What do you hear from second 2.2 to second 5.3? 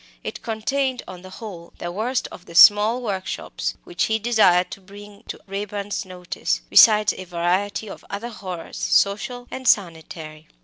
of the small workshops which he desired to bring